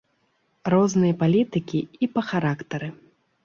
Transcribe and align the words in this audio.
Розныя 0.75 1.13
палітыкі 1.21 1.79
і 1.85 2.05
па 2.17 2.21
характары. 2.33 2.95